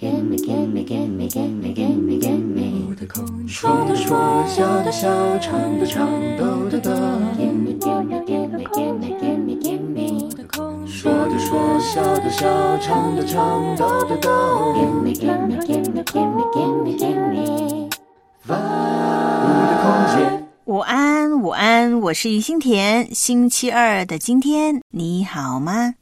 [0.00, 2.96] Gimme, gimme, gimme, gimme, gimme, gimme
[3.46, 6.90] 说的说，笑的笑，唱的唱，逗的逗。
[7.36, 10.30] Gimme, gimme, gimme, gimme, gimme, gimme
[10.86, 14.30] 说的说，笑的笑，唱的唱，逗的抖。
[14.74, 17.90] Gimme, gimme, gimme, gimme, gimme, gimme
[18.48, 18.56] Five
[19.68, 20.48] 的空间。
[20.64, 23.14] 午安，午安，我是于心田。
[23.14, 25.92] 星期二的今天，你好吗？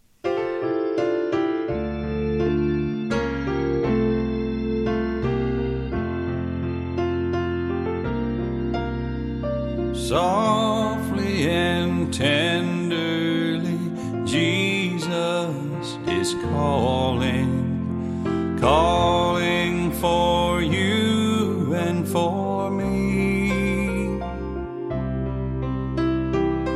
[10.09, 13.79] Softly and tenderly,
[14.25, 23.51] Jesus is calling, calling for you and for me.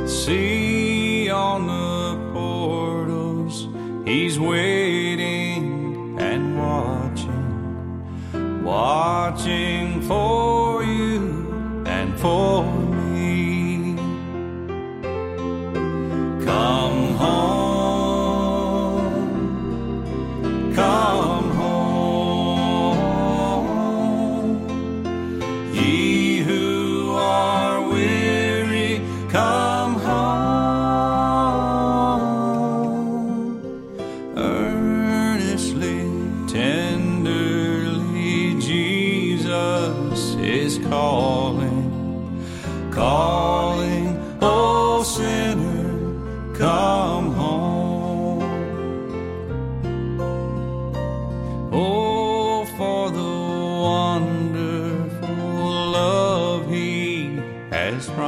[0.06, 3.66] See on the portals,
[4.06, 12.71] He's waiting and watching, watching for you and for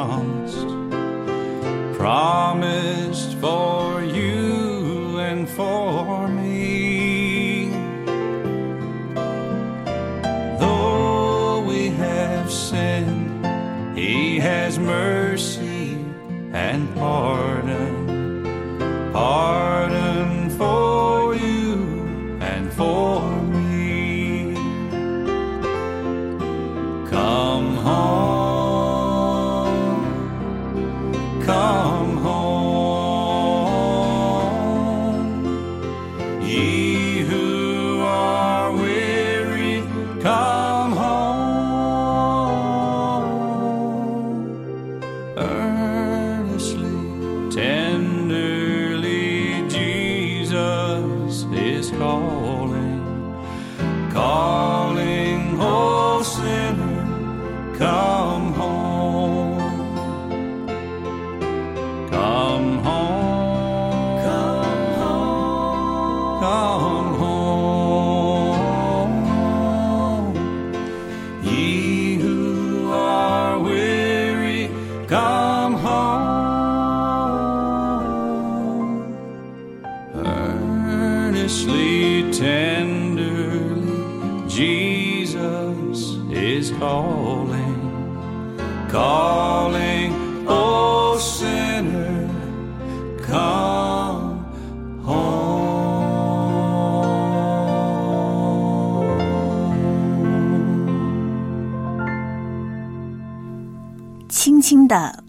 [0.05, 0.69] promised,
[1.97, 7.71] promised for you and for me.
[10.61, 13.47] Though we have sinned,
[13.97, 15.97] He has mercy
[16.53, 17.54] and pardon,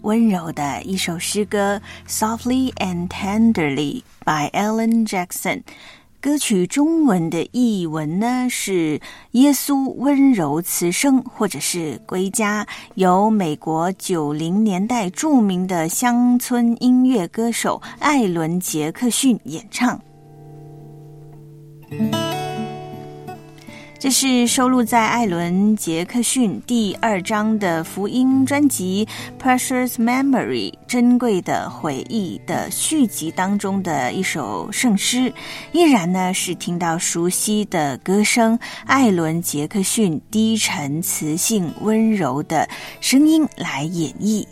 [0.06, 5.62] 温柔的一首诗歌《Softly and Tenderly》by Alan Jackson。
[6.20, 9.00] 歌曲中文的译文呢是
[9.32, 20.00] “耶稣温柔慈声”或者是“归家”，由美国九零年代著名的乡村音乐歌手艾伦·杰克逊演唱。
[23.98, 29.08] 这是收录在艾伦·杰克逊第二张的福音专辑
[29.42, 35.32] 《Precious Memory》珍贵的回忆的续集当中的一首圣诗，
[35.72, 42.68] 依然呢是听到熟悉的歌声，艾伦·杰克逊低沉、磁性、温柔的
[43.00, 44.46] 声音来演绎。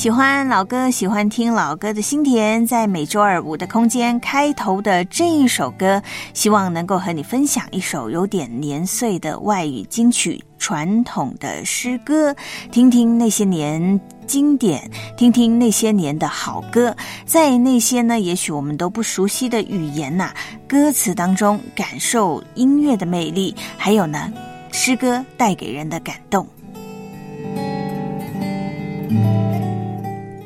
[0.00, 6.02] 喜欢老歌、喜欢听老歌的心田，在每周二五的空间开头的这一首歌，
[6.32, 12.34] 希望能够和你分享一首有点年岁的外语金曲、传统的诗歌，
[12.72, 16.96] 听听那些年经典，听听那些年的好歌，
[17.26, 20.32] 在那些呢，也许我们都不熟悉的语言呐、
[20.66, 24.32] 歌词当中，感受音乐的魅力，还有呢，
[24.72, 26.48] 诗歌带给人的感动。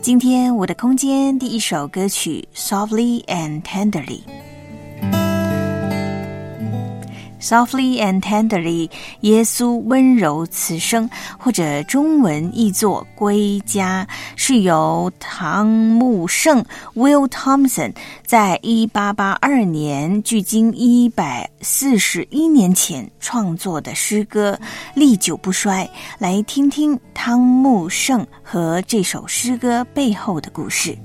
[0.04, 4.20] 今天我的空间第一首歌曲《Softly and Tenderly》，
[7.44, 8.88] Softly and tenderly，
[9.20, 16.64] 耶稣温柔慈声，或者中文译作《归家》，是由唐木胜
[16.94, 17.92] Will Thompson
[18.24, 24.58] 在一八八二年，距今一百四十一年前创作的诗歌，
[24.94, 25.86] 历久不衰。
[26.18, 30.96] 来听听汤木胜和这首诗歌背后的故事。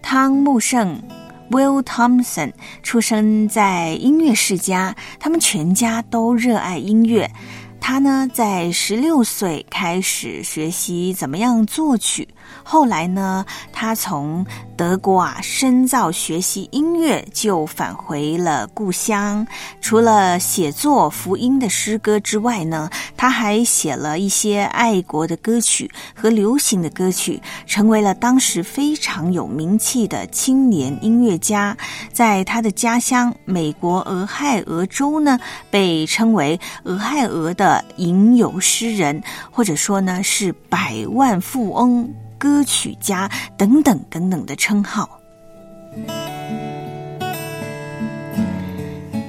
[0.00, 0.96] 汤木胜。
[1.50, 2.52] Will Thompson
[2.82, 7.30] 出生在音乐世家，他们全家都热爱音乐。
[7.80, 12.26] 他呢，在十六岁开始学习怎么样作曲。
[12.62, 14.44] 后来呢，他从
[14.76, 19.46] 德国啊深造学习音乐，就返回了故乡。
[19.80, 31.76] 除了写作福音的诗歌之外呢，他还写了一些爱国的歌曲和流行的歌曲，成为了当时非常有名气的青年音乐家。
[32.12, 35.38] 在他的家乡美国俄亥俄州呢，
[35.70, 42.12] 被称为俄亥俄的吟游诗人，或者说呢是百万富翁。
[42.38, 45.20] 歌曲家等等等等的称号。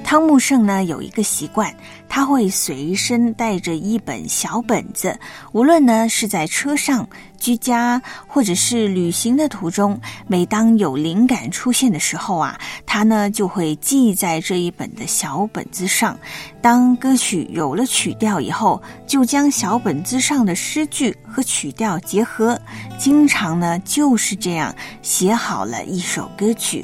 [0.08, 1.70] 汤木胜呢有一个习惯，
[2.08, 5.20] 他会随身带着一本小本子，
[5.52, 7.06] 无论呢是在车上。
[7.38, 16.18] 居家或者是旅行的途中，每当有灵感出现的时候啊，他呢就会记在这一本的小本子上。
[16.62, 22.58] 当歌曲有了曲调以后，就将小本子上的诗句和曲调结合，
[22.96, 26.82] 经常呢就是这样写好了一首歌曲。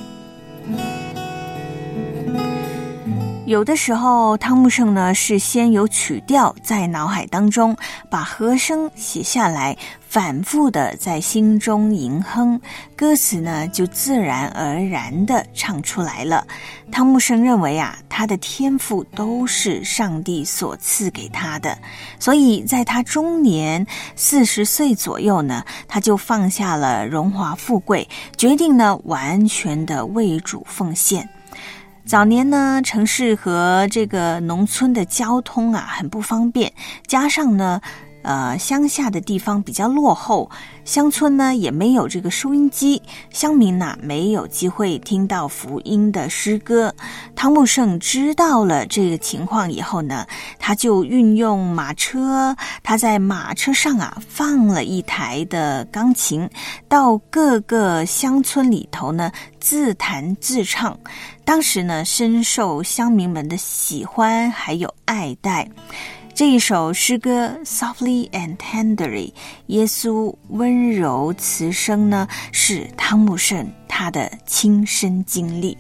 [3.47, 7.77] 有的时候，汤姆胜呢是先有曲调在脑海当中，
[8.09, 9.77] 把和声写下来，
[10.09, 12.59] 反复的在心中吟哼，
[12.97, 16.47] 歌词呢就自然而然的唱出来了。
[16.91, 21.77] 汤姆胜认为啊，他的天赋都是上帝所赐给他的，
[22.19, 23.87] 所以在他中年
[24.17, 28.09] 四十岁左右呢，他就放下了荣华富贵，
[28.39, 31.29] 决定呢完全的为主奉献。
[32.07, 36.71] 早年呢，城市和这个农村的交通啊很不方便，
[37.07, 37.81] 加上呢，
[38.25, 40.51] 呃，乡下的地方比较落后，
[40.85, 43.01] 乡村呢也没有这个收音机，
[43.31, 46.93] 乡民呐没有机会听到福音的诗歌。
[47.37, 50.27] 汤姆胜知道了这个情况以后呢，
[50.59, 56.49] 他就运用马车，他在马车上啊放了一台的钢琴，
[56.89, 59.31] 到各个乡村里头呢
[59.61, 60.99] 自弹自唱。
[61.45, 65.69] 当时呢，深受乡民们的喜欢，还有爱戴。
[66.35, 69.31] 这一首诗歌《Softly and Tenderly》，
[69.67, 75.79] 耶稣温柔慈声呢，是汤姆圣他的亲身经历。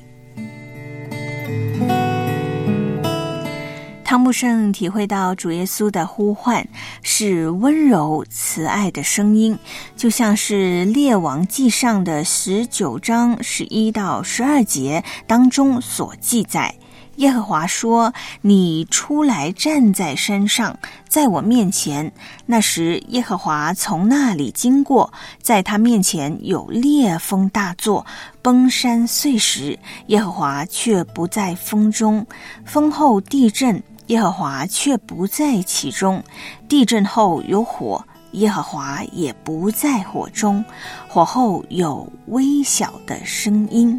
[4.05, 6.65] 汤姆圣体会到主耶稣的呼唤
[7.03, 9.59] 是温柔慈爱的声音，
[9.97, 16.73] 就像是《列王记上》的十九章十一到十二节当中所记载。
[17.17, 18.13] 耶和华说
[18.43, 20.77] ：“你出来站在山上，
[21.09, 22.13] 在我面前。
[22.47, 28.05] 那时，耶和华从那里经过，在他面前有烈风大作，
[28.43, 29.79] 崩山碎石。
[30.06, 32.27] 耶和华却不在风中，
[32.65, 36.23] 风后地震。”耶和华却不在其中，
[36.69, 40.63] 地震后有火，耶和华也不在火中，
[41.09, 43.99] 火后有微小的声音。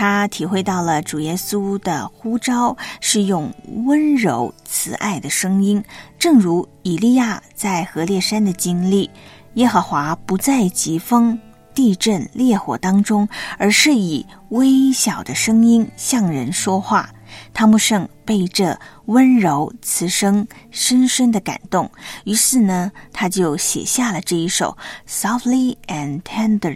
[0.00, 3.52] 他体会到了主耶稣的呼召是用
[3.84, 5.84] 温柔慈爱的声音，
[6.18, 9.10] 正如以利亚在河烈山的经历。
[9.56, 11.38] 耶和华不在疾风、
[11.74, 13.28] 地震、烈火当中，
[13.58, 17.10] 而是以微小的声音向人说话。
[17.52, 21.90] 汤姆圣被这温柔慈声深深的感动，
[22.24, 24.74] 于是呢，他就写下了这一首
[25.10, 26.74] 《Softly and Tenderly》，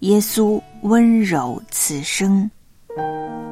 [0.00, 2.50] 耶稣温柔慈声。
[2.98, 3.47] 你。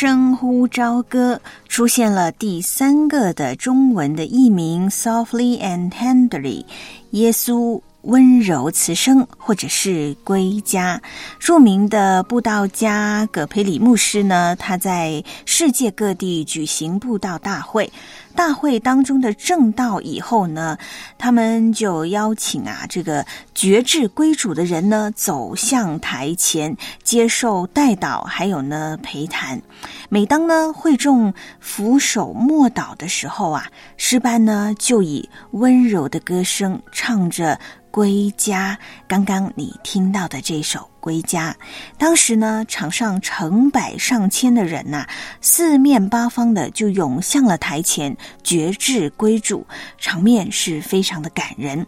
[0.00, 6.64] 声呼朝歌出现了第三个的中文的译名，Softly and Tenderly，
[7.10, 7.82] 耶稣。
[8.02, 11.02] 温柔慈声，或者是归家。
[11.40, 17.92] 著名的布道家葛培里牧师呢，他在世界各地举行布道大会。
[18.38, 20.78] 大会当中的正道以后呢，
[21.18, 29.60] 他们就邀请啊这个绝志归主的人呢走向台前接受代祷，还有呢陪谈。
[30.08, 33.66] 每当呢会众俯首默祷的时候啊，
[33.96, 37.58] 诗班呢就以温柔的歌声唱着。
[37.90, 41.56] 归家，刚刚你听到的这首《归家》，
[41.96, 45.06] 当时呢，场上成百上千的人呐，
[45.40, 49.66] 四面八方的就涌向了台前，绝志归主，
[49.98, 51.86] 场面是非常的感人。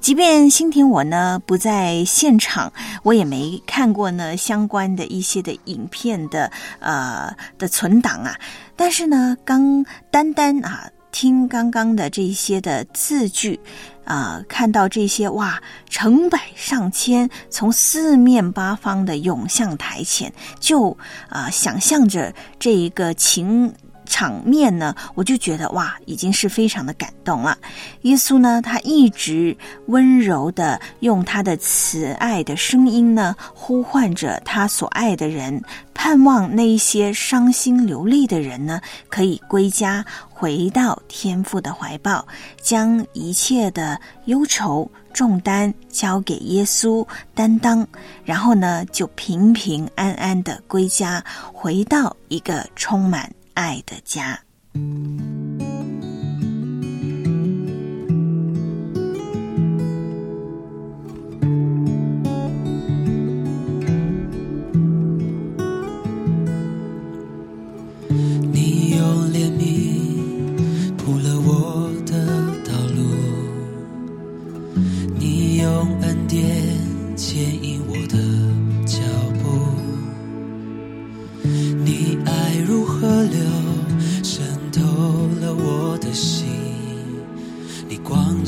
[0.00, 8.38] 即便新田我呢不在现场，我也没看过呢相关的一些的影片的呃的存档啊，
[8.76, 10.88] 但是呢，刚单单啊
[11.18, 13.58] 听刚刚的这些的字句。
[14.04, 15.60] 啊，看到这些哇，
[15.90, 20.96] 成百上千从四面八方的涌向台前，就
[21.28, 23.70] 啊，想象着这一个情
[24.08, 27.56] 场面呢，我就觉得哇，已经是非常的感动了。
[28.02, 35.62] 耶稣呢，他一直温柔的用他的慈爱的声音呢，呼唤着他所爱的人，
[35.94, 40.04] 盼望那一些伤心流泪的人呢，可以归家。
[40.30, 42.24] 回到天父的怀抱，
[42.62, 47.84] 将一切的忧愁重担交给耶稣担当，
[48.24, 54.40] 然后呢，就平平安安的归家，回到一个充满爱的家。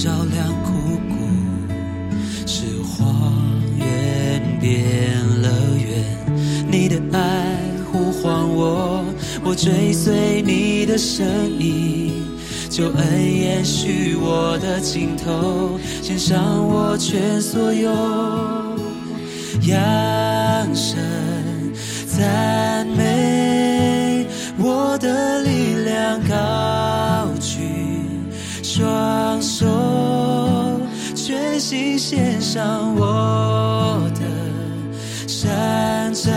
[0.03, 1.15] 照亮枯骨，
[2.47, 3.35] 是荒
[3.77, 6.03] 原变乐园。
[6.71, 7.59] 你的爱
[7.93, 9.05] 呼唤我，
[9.45, 11.23] 我追随你的声
[11.59, 12.15] 音。
[12.71, 17.91] 就恩延续我的尽头，献上我全所有，
[19.67, 20.99] 扬声
[22.07, 24.27] 赞美，
[24.57, 27.20] 我的力量高。
[28.81, 29.67] 双手
[31.15, 36.33] 全心献上我的山寨，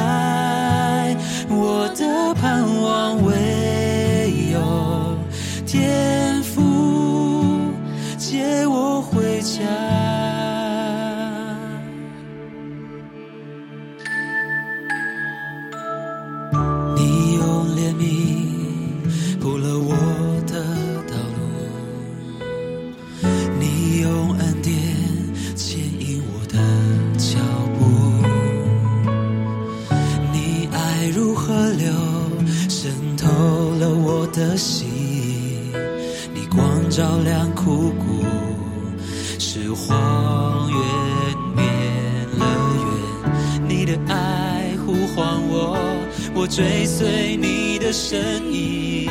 [46.33, 49.09] 我追随你的身影。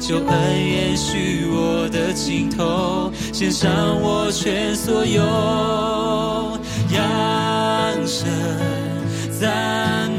[0.00, 6.58] 就恩延续我的尽头，献上我全所有，
[6.92, 8.28] 扬声
[9.38, 10.10] 赞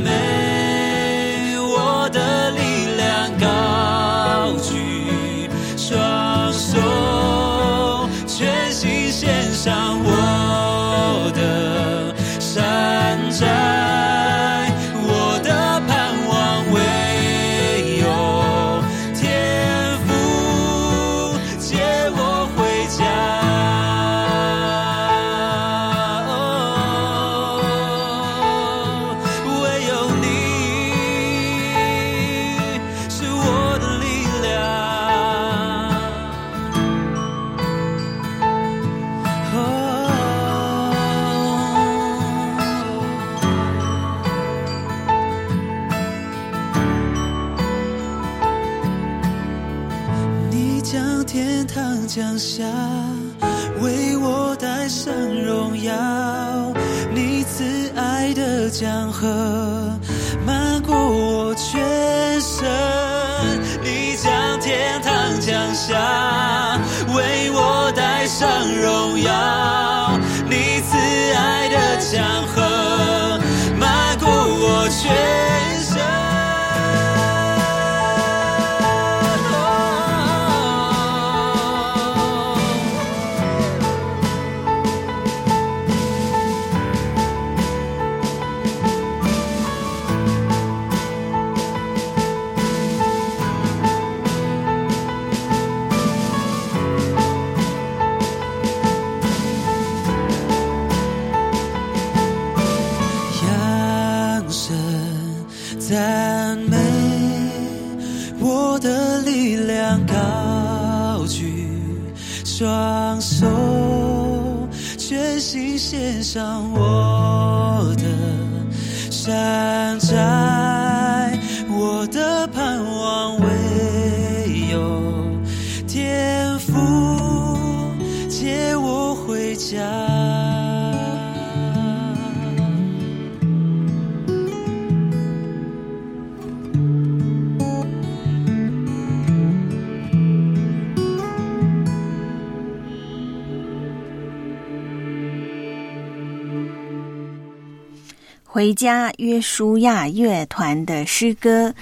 [148.53, 151.73] 回家约书亚乐团的诗歌。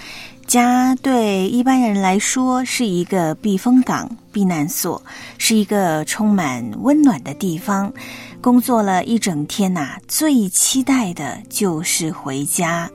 [0.45, 5.01] 家对一般人来说是一个避风港、避难所，
[5.39, 7.91] 是一个充满温暖的地方。
[8.39, 12.87] 工作了一整天呐、最期待的就是回家。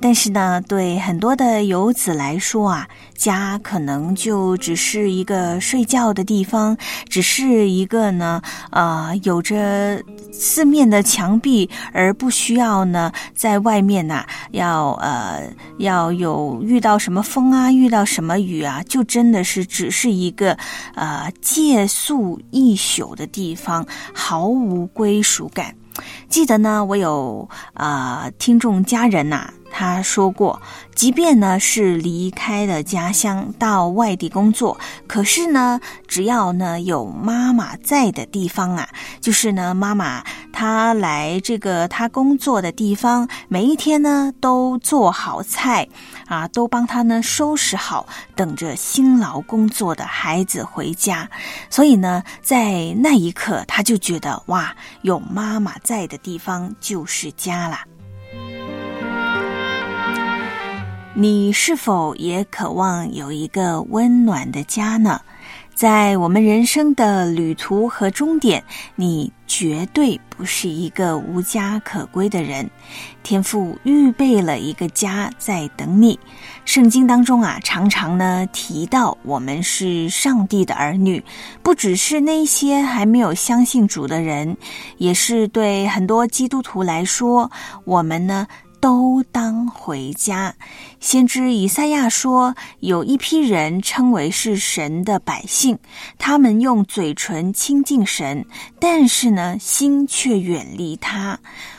[0.00, 6.76] 但是呢，对很多的游子来说啊，家可能就只是一个睡觉的地方，
[7.08, 10.00] 只是一个呢，呃，有着
[10.32, 15.42] 四面的墙壁，而不需要呢，在外面呐、要呃
[15.78, 20.56] 要有遇到什么风啊，遇到什么雨啊，就真的是只是一个
[20.94, 23.84] 呃借宿一宿的地方，
[24.14, 25.74] 毫无归属感。
[26.28, 30.60] 记得呢，我有啊、呃听众家人呐、他说过，
[30.94, 38.88] 即便呢是离开了家乡到外地工作，可是呢，只要呢有妈妈在的地方啊，
[39.20, 45.86] 就是呢妈妈她来这个她工作的地方，每一天呢都做好菜
[46.26, 51.28] 啊，都帮她呢收拾好，等着辛劳工作的孩子回家。
[51.70, 57.84] 所以呢，在那一刻，他就觉得哇，有妈妈在的地方就是家啦。
[61.20, 65.20] 你是否也渴望有一个温暖的家呢？
[65.74, 68.62] 在我们人生的旅途和终点，
[68.94, 72.70] 你绝对不是一个无家可归的人。
[73.24, 76.16] 天父预备了一个家在等你。
[76.64, 81.20] 圣经当中啊，常常呢提到我们是上帝的儿女，
[81.64, 84.56] 不只是那些还没有相信主的人，
[84.98, 87.50] 也是对很多基督徒来说，
[87.84, 88.46] 我们呢
[88.80, 90.54] 都当回家。
[91.00, 95.78] 先知以赛亚说，有一批人称为是神的百姓，
[96.18, 98.44] 他们用嘴唇亲近神，
[98.80, 101.38] 但是呢，心却远离他。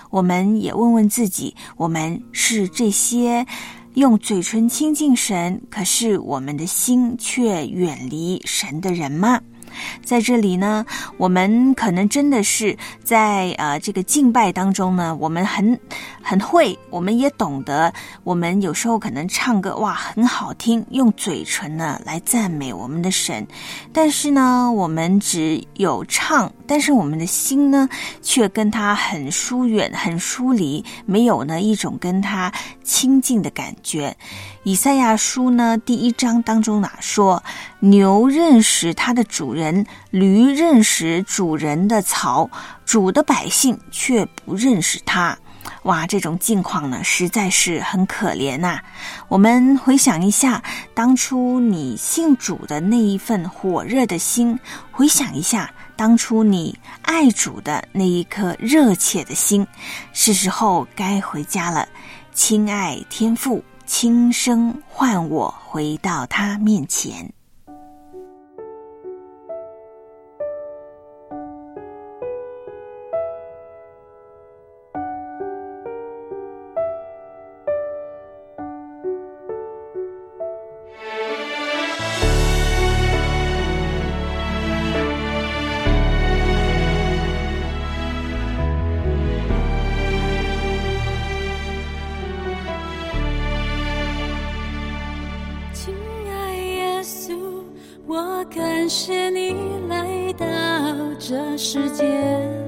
[0.10, 3.46] 我们也问问自己，我们是这些
[3.94, 9.40] 用嘴唇亲近神，可是我们的心却远离神的人吗？
[10.04, 10.86] 在这里呢，
[11.18, 15.80] 我们可能真的是在呃这个敬拜当中呢，我们很
[16.22, 23.46] 很会，我们也懂得，我们有时候可能唱歌哇很好听，用嘴唇呢来赞美我们的神，
[23.94, 27.90] 但是呢，我们只有唱，但是我们的心呢
[28.22, 32.54] 却跟他很疏远、很疏离，没有呢一种跟他
[32.84, 34.16] 亲近的感觉。
[34.64, 37.42] 以赛亚书呢第一章当中哪说，
[37.80, 42.48] 牛认识它的主人，驴认识主人的槽，
[42.86, 45.36] 主的百姓却不认识他。
[45.84, 48.80] 哇，这种境况呢，实在是很可怜呐。
[49.28, 50.62] 我们回想一下，
[50.94, 54.58] 当初你信主的那一份火热的心，
[54.92, 59.68] 回想一下当初你爱主的那一颗热切的心，
[60.14, 61.86] 是时候该回家了。
[62.34, 63.62] 亲爱天父。
[63.86, 67.34] 轻声唤我回到他面前。
[101.60, 102.59] 世界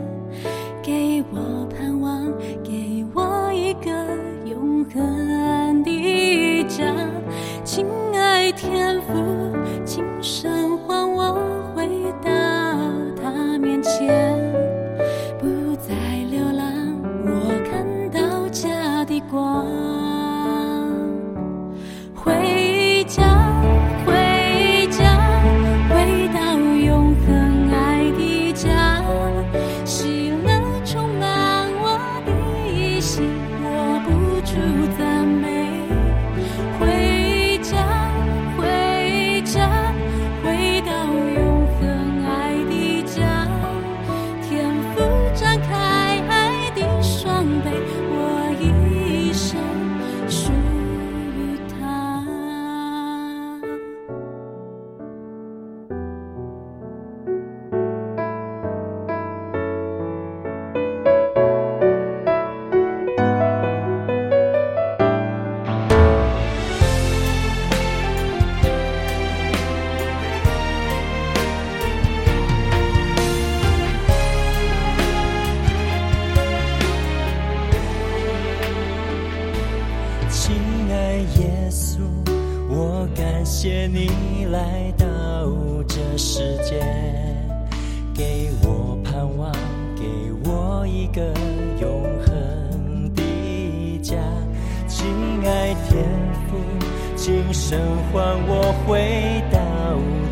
[98.12, 99.60] 唤我回到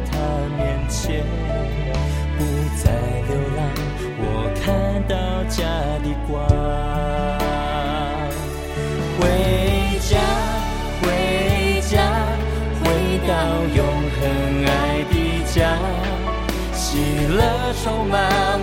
[0.10, 0.12] 他
[0.58, 1.24] 面前，
[2.38, 2.40] 不
[2.78, 2.84] 再
[3.28, 3.60] 流浪，
[4.20, 4.24] 我
[4.60, 4.66] 看
[5.08, 5.14] 到
[5.48, 5.58] 家
[6.04, 6.30] 的光。
[9.20, 9.22] 回
[10.00, 10.12] 家，
[11.02, 11.08] 回
[11.82, 11.94] 家，
[12.84, 12.86] 回
[13.28, 13.32] 到
[13.76, 13.80] 永
[14.16, 14.20] 恒
[14.66, 14.70] 爱
[15.10, 15.14] 的
[15.46, 15.58] 家，
[16.74, 16.82] 喜
[17.28, 17.40] 乐
[17.84, 18.18] 充满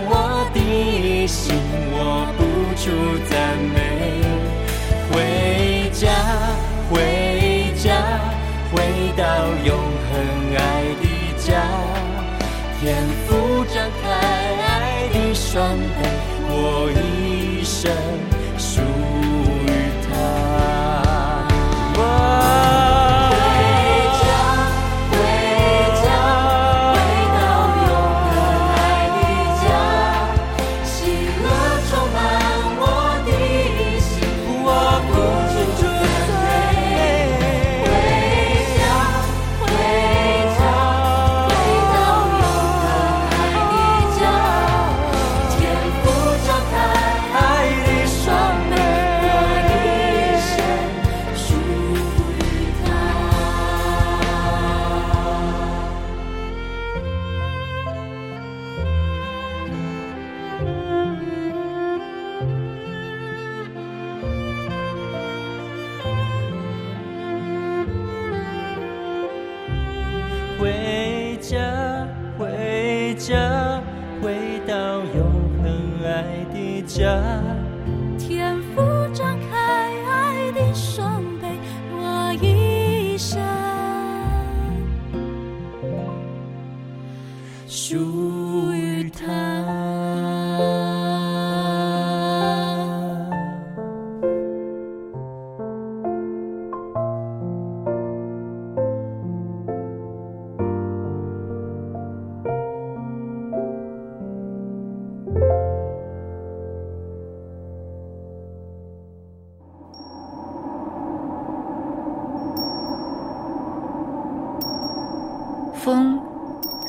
[0.09, 0.11] 我
[0.53, 1.55] 的心，
[1.93, 1.97] 我
[2.37, 2.41] 不
[2.77, 2.85] 住
[3.29, 3.35] 赞
[3.75, 3.76] 美。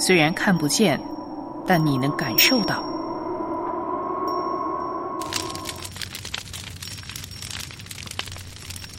[0.08, 0.98] 虽然看不见，
[1.68, 2.82] 但你能感受到。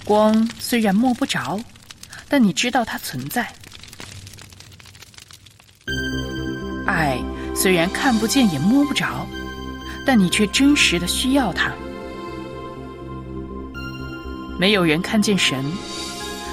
[0.05, 1.59] 光虽然摸不着，
[2.29, 3.51] 但你知道它存在。
[6.87, 7.19] 爱
[7.57, 9.27] 虽然看不见也摸不着，
[10.05, 11.73] 但你却真实的需要它。
[14.61, 15.65] 没有人看见神，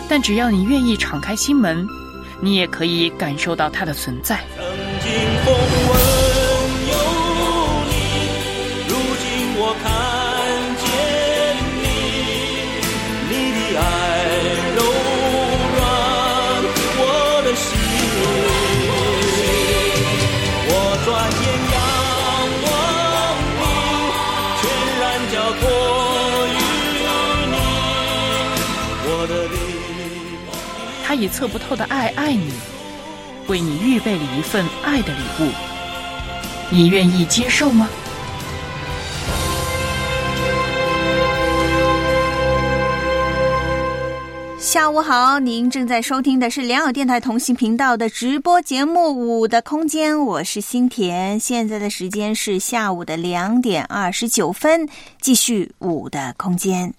[0.07, 1.85] 但只要你愿意敞开心门。
[2.41, 4.39] 你也可以感受到它的存在。
[31.25, 32.51] 以测不透的爱爱你，
[33.47, 35.49] 为你预备了一份爱的礼物，
[36.69, 37.89] 你愿意接受吗？
[44.59, 54.88] 下午好，您正在收听的是良友电台同行频道的直播节目《五的空间》，我是新田，现在的时间是下午的两点二十九分，
[55.19, 56.89] 继续《五的空间》。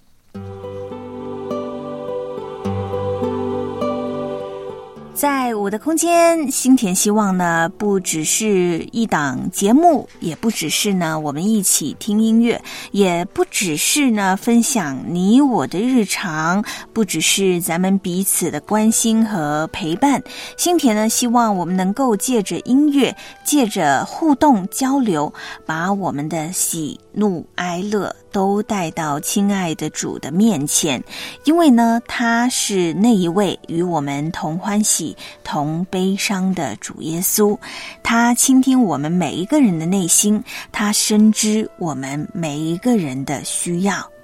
[5.16, 20.22] 在我的空间，新田希望呢，不只是一档节目，也不只是呢我们一起听音乐，也不只是呢分享你我的日常，不只是咱们彼此的关心和陪伴。
[20.59, 25.33] 新田呢，希望我们能够借着音乐，借着互动交流，
[25.64, 31.02] 把我们的喜怒哀乐都带到亲爱的主的面前，
[31.44, 35.16] 因为呢，他是那一位与我们同欢喜。
[35.42, 37.57] 同悲伤的主耶稣，
[38.02, 44.15] 他倾听我们每一个人的内心，他深知我们每一个人的需要。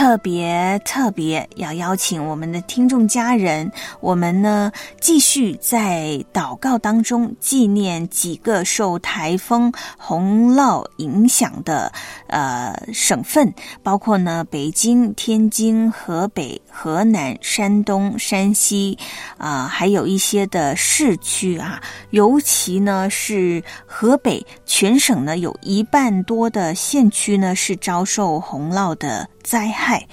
[0.00, 11.92] 特别特别要邀请我们的听众家人，我们呢继续在祷告当中纪念几个受台风洪涝影响的
[12.28, 18.96] 呃省份，包括呢北京、天津、河北、河南、山东、山西
[19.36, 29.28] 啊，还有一些的市区啊，尤其呢是河北全省呢有一半多的县区呢是遭受洪涝的。
[29.42, 30.06] 灾害，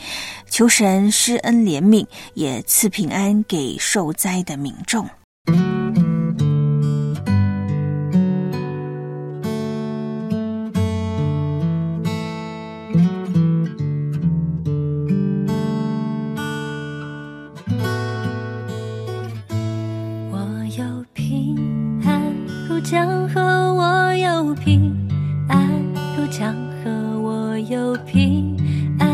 [0.49, 5.05] 求神施恩怜悯，也赐平安给受灾的民众。
[24.37, 24.95] 有平
[25.49, 25.67] 安
[26.15, 28.55] 如江河，我有平
[28.99, 29.09] 安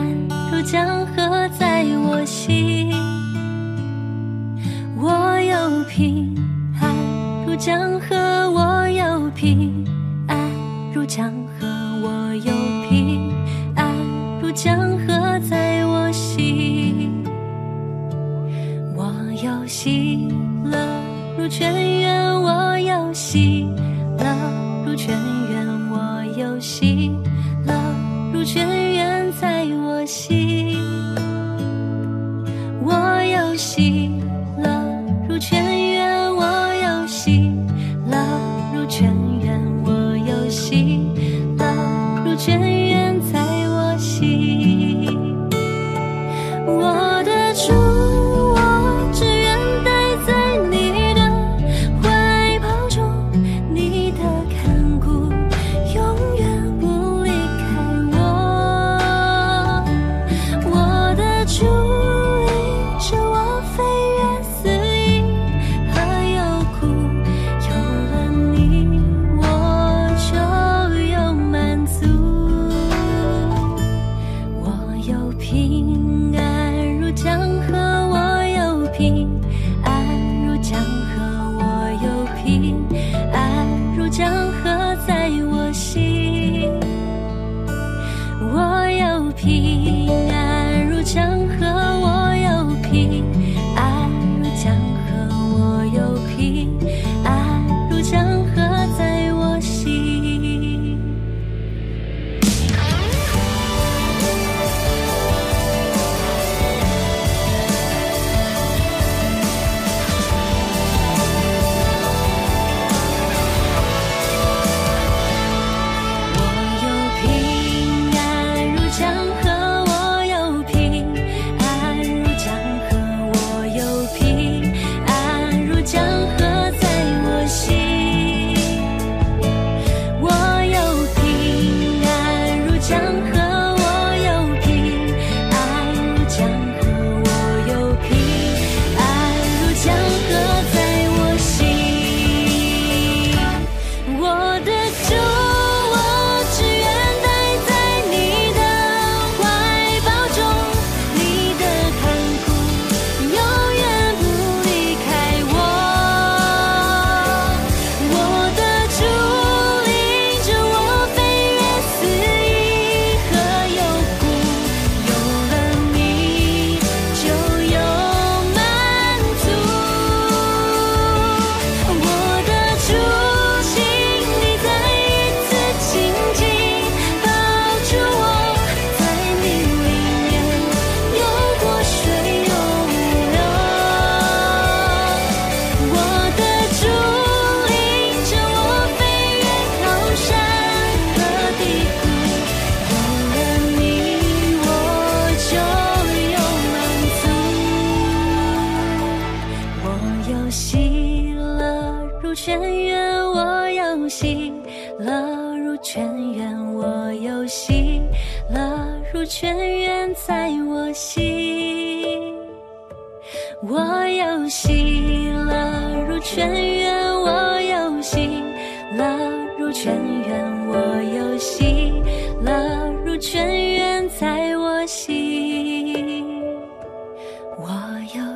[0.52, 2.92] 如江河在我心。
[4.98, 6.36] 我有平
[6.82, 6.94] 安
[7.48, 8.18] 如江河，
[8.52, 9.86] 我有平
[10.28, 10.38] 安
[10.94, 11.68] 如江河，
[12.02, 12.54] 我有
[12.90, 13.32] 平
[13.78, 13.88] 安
[14.42, 17.24] 如江河在我心。
[18.94, 19.10] 我
[19.42, 20.28] 有喜
[20.66, 20.78] 乐
[21.38, 22.33] 如泉源，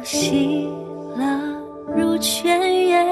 [0.03, 0.69] 喜
[1.15, 1.25] 乐
[1.95, 3.05] 如泉源，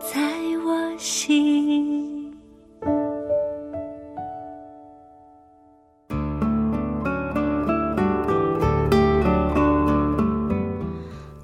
[0.00, 0.20] 在
[0.64, 2.32] 我心。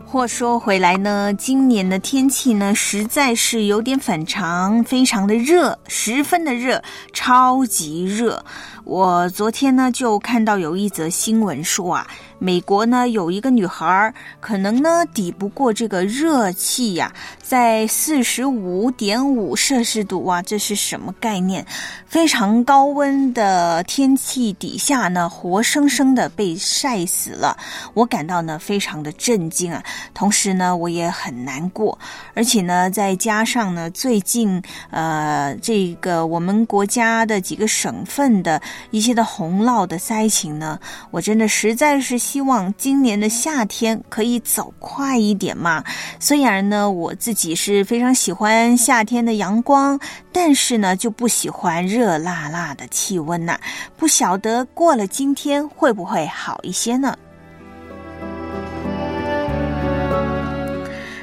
[0.04, 6.82] 话说回来呢，今年的天气呢，实在是有点反常，非常的热，十分的热，
[7.14, 8.44] 超级热。
[8.84, 12.06] 我昨天呢就看到有一则新闻说啊，
[12.38, 21.64] 美国呢有一个女孩可能呢抵不过这个热气呀、在四十五点五摄氏度哇，这是什么概念？
[22.06, 27.56] 非常高温的天气底下呢，活生生的被晒死了。
[27.94, 31.96] 我感到呢非常的震惊啊，同时呢我也很难过，
[32.34, 34.60] 而且呢再加上呢最近
[34.90, 38.60] 呃这个我们国家的几个省份的
[38.90, 40.78] 一些的洪涝的灾情呢，
[41.10, 45.82] 我真的实在是希望今年的夏天可以走快一点嘛。
[46.18, 49.98] 虽然呢我自己是非常喜欢夏天的阳光，
[50.32, 53.58] 但是呢就不喜欢热辣辣的气温呐、
[53.96, 57.16] 不晓得过了今天会不会好一些呢？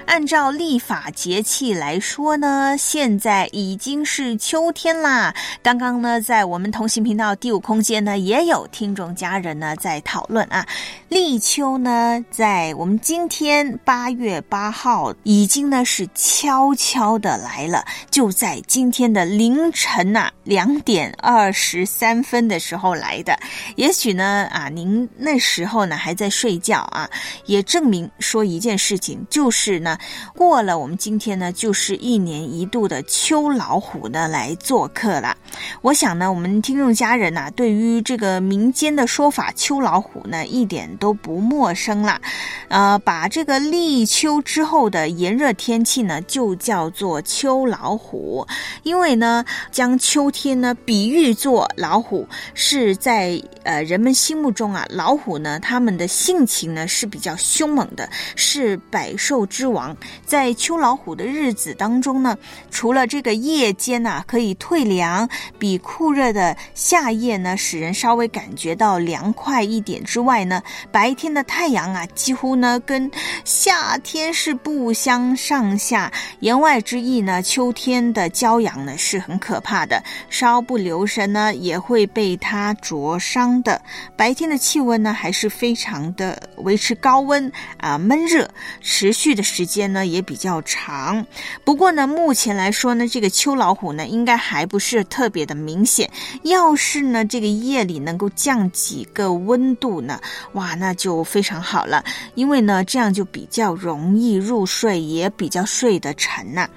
[0.10, 5.32] 按照历法节气来说呢，现在已经是秋天啦。
[5.62, 10.66] 刚刚呢，在我们同行频道第五空间呢，也有听众家人呢在讨论啊，
[11.10, 23.40] 立秋呢，在我们今天八月八号已经呢是悄悄的来了，就在今天的凌晨呐、两点二十三分的时候来的。
[23.76, 27.08] 也许呢啊，您那时候呢还在睡觉啊，
[27.46, 29.99] 也证明说一件事情，就是呢。
[30.36, 35.36] 过了我们今天呢，就是一年一度的秋老虎呢来做客了。
[35.82, 42.22] 我想呢，我们听众家人呐、对于这个民间的说法“秋老虎”呢，一点都不陌生啦。
[42.68, 48.46] 呃，把这个立秋之后的炎热天气呢，就叫做秋老虎，
[48.84, 59.89] 因为呢，将秋天呢比喻作老虎，是在呃人们心目中啊，老虎呢，它们的性情呢是比较凶猛的，是百兽之王。
[60.26, 62.38] 在秋老虎的日子当中呢，
[62.72, 70.62] 除了这个夜间呐、可以退凉，比酷热的夏夜呢使人稍微感觉到凉快一点之外呢，
[70.92, 73.10] 白天的太阳啊几乎呢跟
[73.46, 76.12] 夏天是不相上下。
[76.40, 83.80] 言外之意呢，秋天的骄阳呢是很可怕的，稍不留神呢也会被它灼伤的。
[84.18, 88.50] 白天的气温呢还是非常的维持高温啊、闷热，
[88.82, 91.26] 持续的时间间呢也比较长。
[91.64, 96.12] 不过呢，目前来说呢，这个秋老虎呢应该还不是特别的明显。
[96.44, 100.20] 要是呢这个夜里能够降几个温度呢，
[100.52, 102.04] 哇，那就非常好了，
[102.36, 106.68] 因为呢这样就比较容易入睡，也比较睡得沉呐、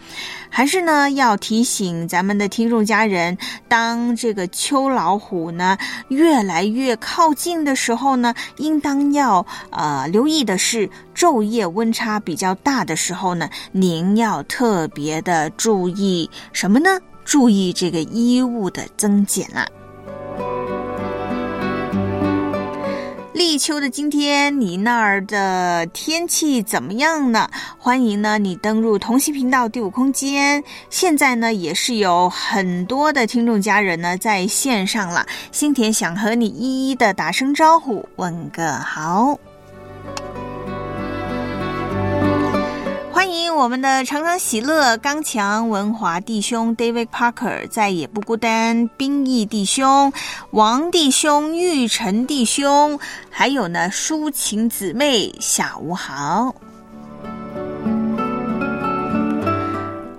[0.55, 3.39] 还是呢，要提醒咱们的听众家人，
[3.69, 5.79] 当这个秋老虎呢
[6.09, 17.01] 越来越靠近的时候呢，应当要呃留意的是，昼夜温差比较大的时候呢，您要特别的注意什么呢？
[17.25, 19.67] 注意这个衣物的增减啦、
[23.33, 27.49] 立秋的今天，你那儿的天气怎么样呢？
[27.79, 30.63] 欢迎呢你登入同心频道第五空间。
[30.91, 35.27] 现在呢也是有很多的听众家人呢在线上了。
[35.51, 39.39] 新田想和你一一的打声招呼，问个好。
[43.33, 50.13] 欢迎我们的常常喜乐、刚强、文华弟兄 David Parker，再也不孤单，兵役弟兄、
[50.51, 56.55] 王弟兄、玉成弟兄，还有呢抒情姊妹小吴豪。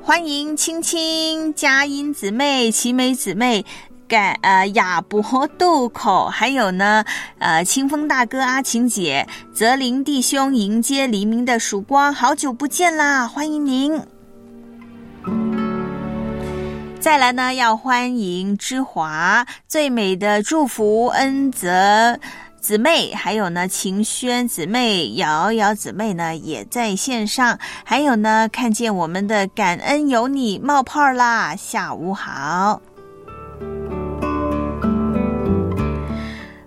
[0.01, 3.63] 欢迎青青、佳音姊妹、奇美姊妹。
[4.13, 7.03] 感呃亚伯渡口，还有呢
[7.39, 13.99] 呃清风大哥阿晴姐、泽林弟兄迎接黎明的曙光，好久不见啦，欢迎您。
[16.99, 22.19] 再来呢，要欢迎之华最美的祝福恩泽。
[22.61, 32.79] 姊妹，还有呢晴轩姊妹、瑶瑶姊妹呢也在线上，还有呢看见我们的感恩有你冒泡啦，下午好。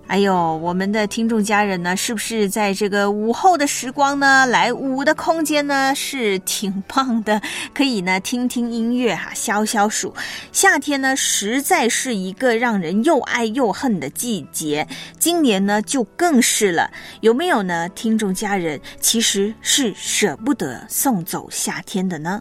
[0.09, 7.43] 哎呦我们的听众家人呢，是不是在这个午后的时光呢，来午的空间呢，是挺棒的，
[7.75, 10.15] 可以呢听听音乐哈，消消暑。
[10.53, 14.87] 夏天呢，实在是一个让人又爱又恨的季节，
[15.19, 16.89] 今年呢就更是了。
[17.21, 17.89] 有没有呢？
[17.91, 22.41] 听众家人其实是舍不得送走夏天的呢？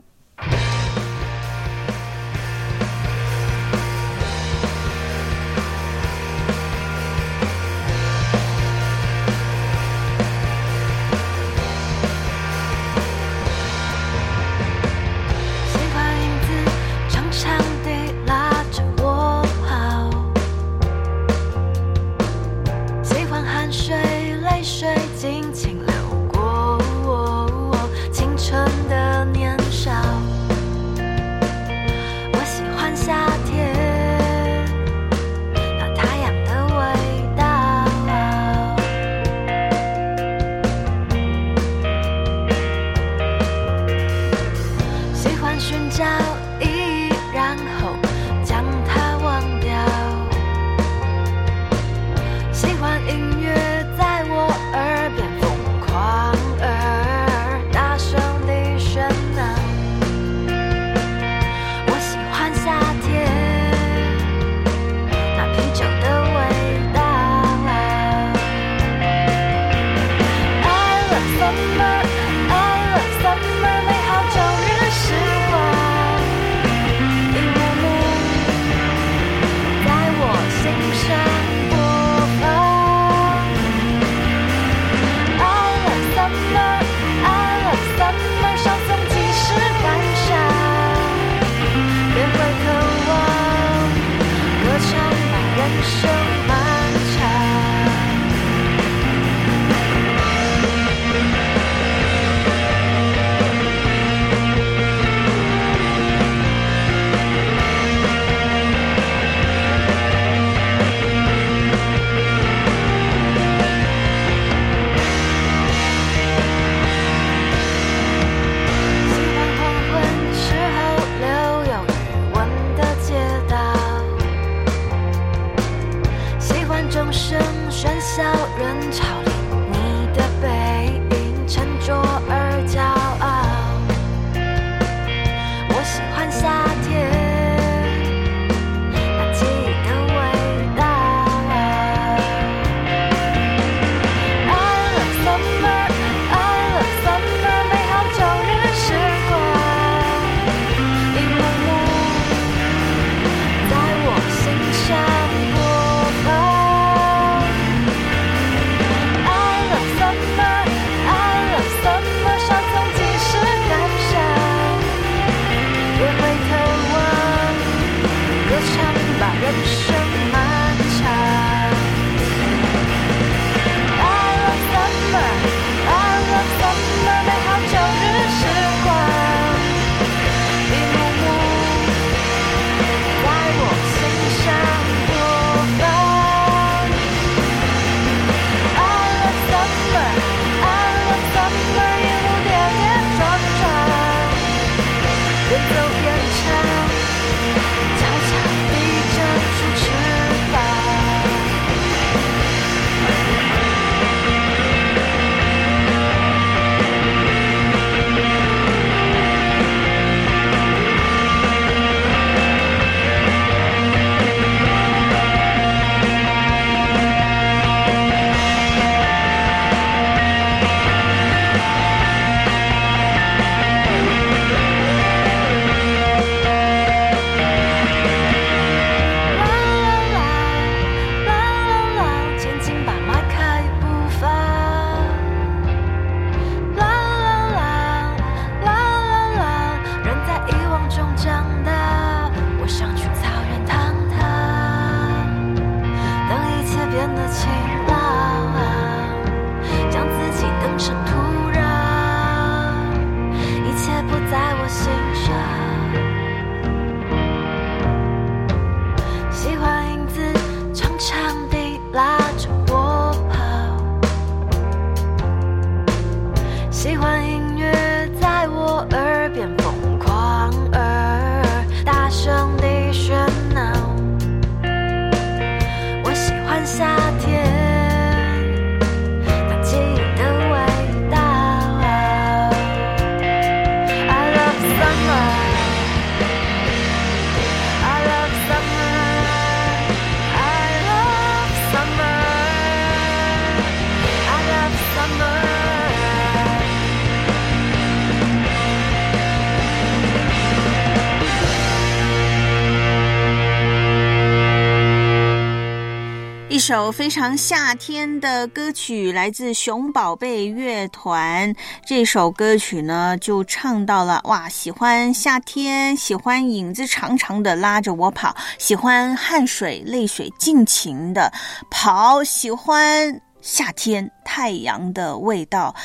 [306.67, 311.53] 首非常夏天的歌曲，来自熊宝贝乐团。
[311.85, 321.31] 这首歌曲呢，就唱到了哇，喜欢夏天，喜欢影子长长的拉着我跑，喜欢汗水泪水尽情的
[321.69, 325.75] 跑，喜欢夏天太阳的味道。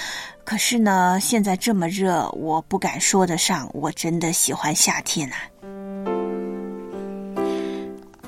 [0.46, 5.36] 可是呢，现在这么热，我不敢说得上我真的喜欢夏天啊。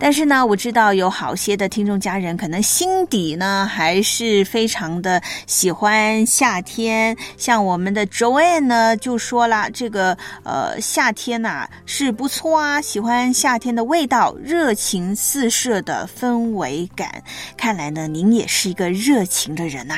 [0.02, 7.16] 但是呢，我知道有好些的听众家人可能心底呢还是非常的喜欢夏天。
[7.36, 17.22] 像我们的 Joanne 呢就说了，这个呃夏天呐、是不错啊，喜欢夏天的味道，热情四射的氛围感。
[17.56, 19.96] 看来呢，您也是一个热情的人呐、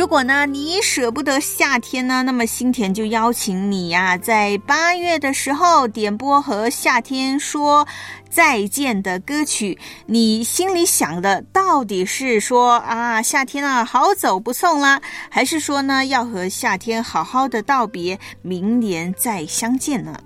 [0.00, 7.86] 如果呢你舍不得夏天呢，那么新田就邀请你呀、在八月的时候点播和夏天说
[8.30, 9.78] 再见的歌曲。
[10.06, 20.18] 你心里想的到底是说啊夏天啊好走不送啦，还是说呢要和夏天好好的道别，明年再相见呢？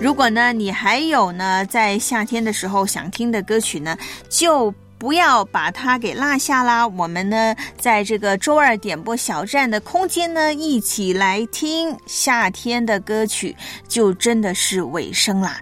[0.00, 3.94] 如果呢，你还有呢，在夏天的时候想听的歌曲呢，
[4.30, 6.86] 就不要把它给落下啦。
[6.86, 15.58] 我们呢，在这个周二点播小站的空间呢，一起来听夏天的歌曲，就真的是尾声啦。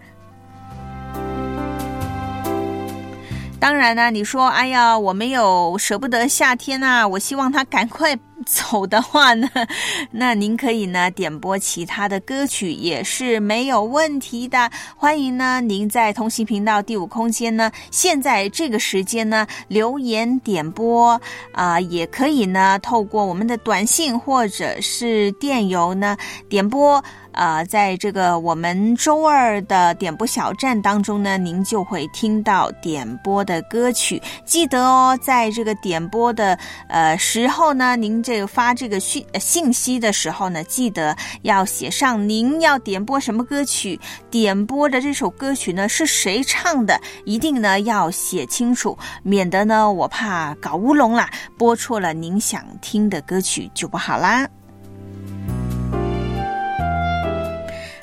[3.59, 8.17] 当然呢，你说，哎呀，我没有舍不得夏天啊，我希望它赶快
[8.47, 9.51] 走的话呢，
[10.13, 14.71] 那您可以呢点播其他的歌曲也是没有问题的。
[14.97, 21.21] 欢迎呢您在同行频道第五空间呢，现在这个时间呢留言点播
[21.53, 26.17] 啊、也可以呢透过我们的短信或者是电邮呢
[26.49, 27.03] 点播。
[27.37, 34.21] 呃，在这个我们周二的点播小站当中呢，您就会听到点播的歌曲。
[34.45, 36.59] 记得哦，在这个点播的
[36.89, 54.49] 呃时候呢，您这个发这个讯信息的时候呢，记得要写上您要点播什么歌曲，点播的这首歌曲呢是谁唱的，一定呢要写清楚，免得呢我怕搞乌龙啦，播错了您想听的歌曲就不好啦。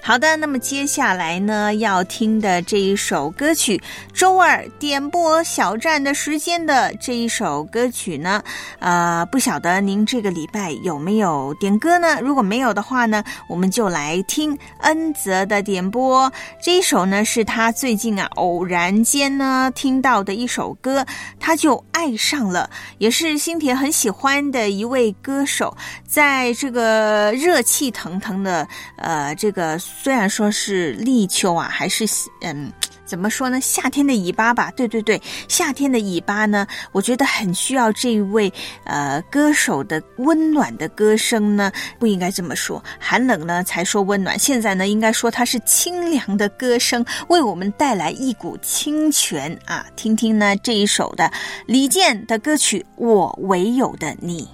[0.06, 3.82] 好的，那么接下来呢，要听的这一首歌曲，
[4.12, 8.44] 周二点播小站的时间的这一首歌曲呢，
[8.80, 12.20] 呃，不晓得您这个礼拜有没有点歌呢？
[12.20, 16.30] 如果没有的话呢，我们就来听恩泽的点播。
[16.62, 21.06] 这一首呢，是他最近啊偶然间呢听到的一首歌，
[21.40, 25.76] 他就爱上了，也是新田很喜欢的一位歌手，
[26.06, 28.68] 在这个热气腾腾的
[28.98, 29.80] 呃这个。
[29.80, 32.06] 虽然说是立秋啊，还是
[32.42, 32.72] 嗯，
[33.06, 33.60] 怎么说呢？
[33.62, 38.52] 夏天的尾巴吧，对对对，夏天的尾巴呢，我觉得很需要这一位
[38.86, 49.86] 呃歌手的温暖的歌声呢，不应该这么说，寒冷呢才说温暖，现在呢应该说它是清凉的歌声，为我们带来一股清泉啊！
[49.96, 51.32] 听听呢这一首的
[51.66, 54.48] 李健的歌曲《我唯有的你》。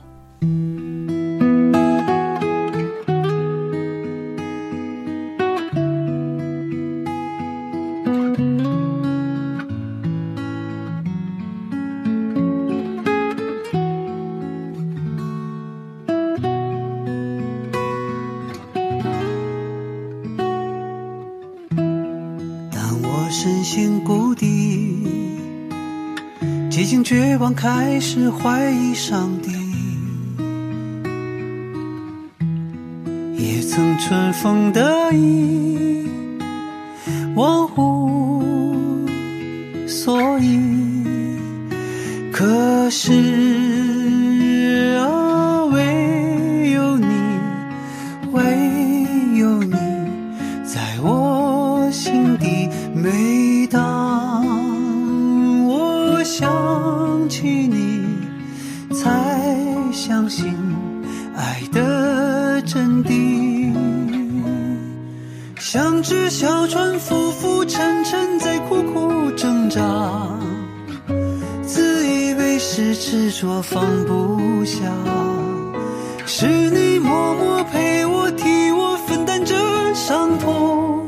[26.79, 29.51] 已经绝望，开始怀疑上帝，
[33.37, 36.07] 也曾春风得意，
[37.35, 38.41] 忘乎
[39.85, 40.57] 所以。
[42.31, 43.11] 可是
[73.41, 74.93] 说放不下，
[76.25, 79.55] 是你默默陪我替我分担着
[79.95, 81.07] 伤痛，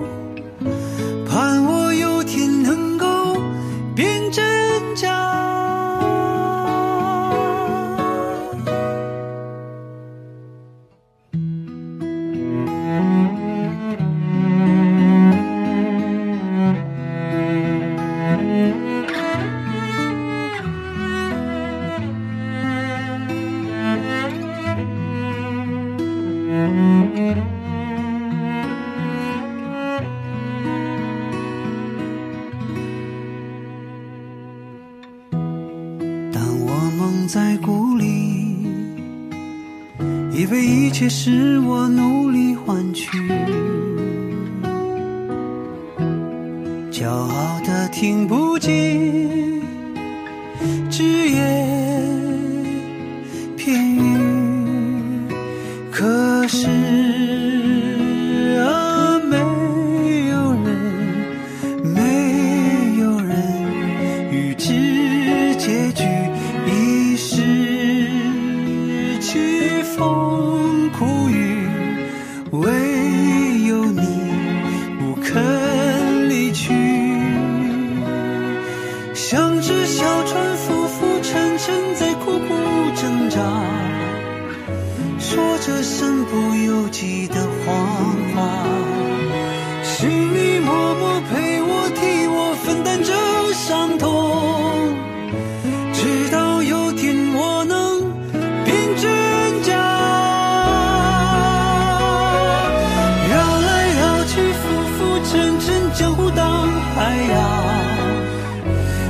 [106.36, 107.36] 当海洋。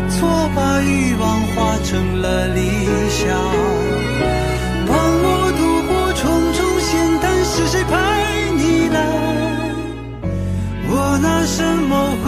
[0.10, 2.60] 错把欲望化成了理
[3.10, 3.28] 想，
[4.88, 4.92] 帮
[5.24, 5.26] 我
[5.58, 6.22] 度过重
[6.54, 6.90] 重险
[7.22, 7.92] 滩，是谁派
[8.58, 8.98] 你来？
[10.90, 11.92] 我拿什么
[12.24, 12.26] 回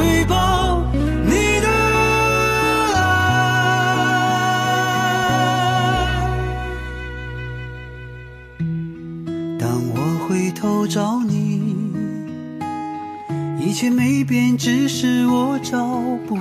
[13.73, 15.83] 一切没变，只是我找
[16.27, 16.35] 不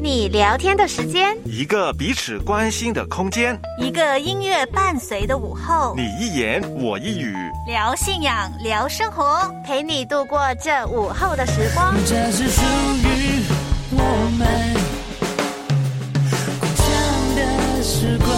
[0.00, 7.34] 你聊天的时间，一个彼此关心的空间，一个音乐伴随的午后，你一言我一语，
[7.66, 9.52] 聊信仰，聊生活。
[9.66, 11.92] 陪你度过这午后的时光。
[12.06, 13.42] 这是属于
[13.90, 14.48] 我们
[16.60, 16.86] 共享
[17.34, 18.28] 的时光。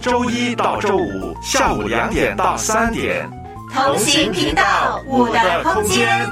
[0.00, 3.28] 周一到周五下午两点到三点，
[3.74, 6.24] 同行频道五的空间。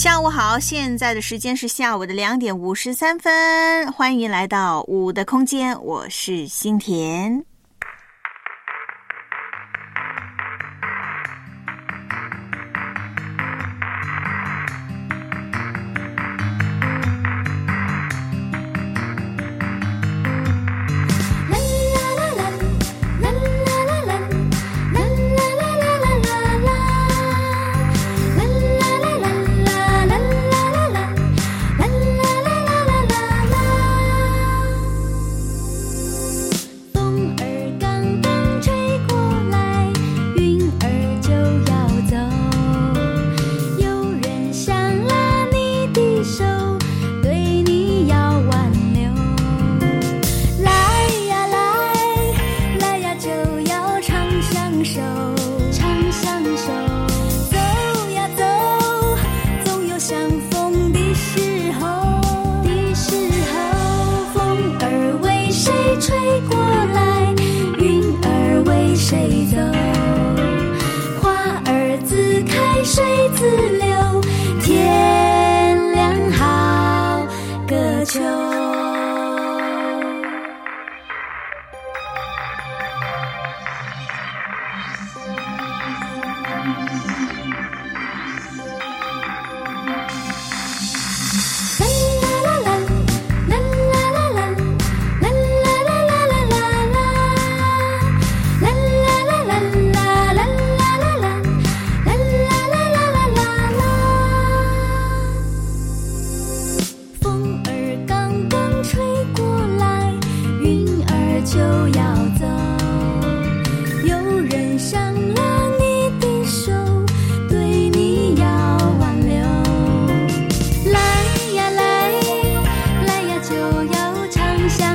[0.00, 7.49] 下午好，现在的时间是下午的两点五十三分，欢迎来到五的空间，我是新田。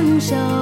[0.06, 0.55] Sao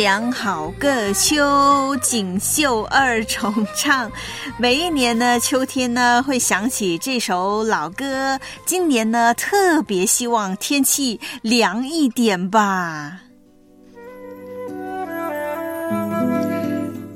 [0.00, 4.10] 良好个秋，锦绣二重唱。
[4.56, 8.40] 每一年呢，秋天呢会想起这首老歌。
[8.64, 13.20] 今年呢，特别希望天气凉一点吧。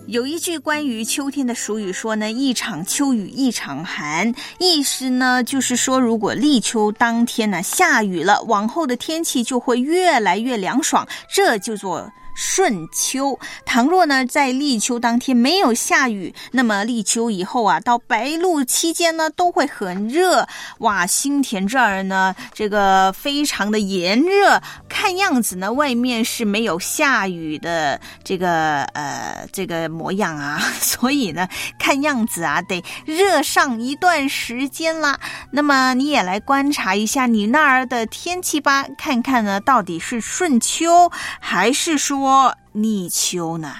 [0.07, 4.31] 有一句关于秋天的俗语说呢：“一场秋雨一场寒。”
[4.61, 12.13] 意思呢就是说，如果立秋当天呢下雨了，往后的天气就会越来越凉爽，这就做。
[12.35, 20.47] 顺秋，倘若呢在立秋当天没有下雨，那么立秋以后啊，到白露期间呢都会很热。
[20.79, 35.19] 哇，新田这儿呢，这个非常的炎热，看样子呢外面是没有下雨的这个呃这个模样啊， 所以呢看样子啊得热上一段时间啦。
[35.53, 41.09] 那么你也来观察一下你那儿的天气吧，看看呢到底是顺秋
[41.39, 42.24] 还是说。
[42.25, 43.75] 说逆秋呢？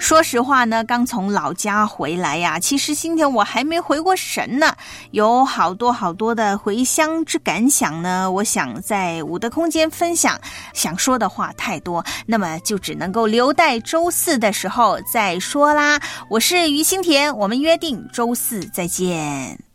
[0.00, 4.74] 说实话呢，刚从老家回来呀，其实今天我还没回过神呢，
[5.12, 8.28] 有好多好多的回乡之感想呢。
[8.28, 10.36] 我想在五的空间分享，
[10.74, 16.00] 想说的话太多，那么就只能够留待周四的时候再说啦。
[16.28, 19.69] 我是于心田，我们约定周四再见。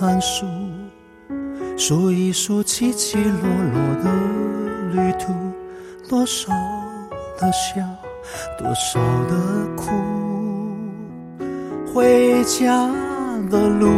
[0.00, 0.46] 寒暑，
[1.76, 3.42] 数一数起起落
[3.74, 4.10] 落的
[4.94, 5.30] 旅途，
[6.08, 6.50] 多少
[7.38, 7.86] 的笑，
[8.58, 8.98] 多少
[9.28, 9.36] 的
[9.76, 9.90] 苦。
[11.92, 12.88] 回家
[13.50, 13.90] 的路，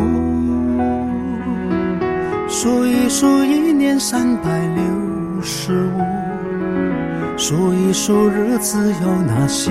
[2.48, 7.38] 数一数一年三百六十五。
[7.38, 9.70] 数一数日子有哪些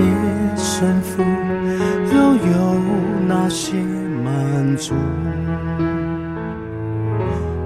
[0.56, 1.22] 胜负，
[2.10, 2.80] 又有
[3.28, 3.74] 哪些
[4.24, 4.94] 满足？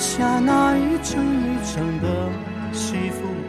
[0.00, 2.30] 下那一层一层的
[2.72, 3.39] 西风，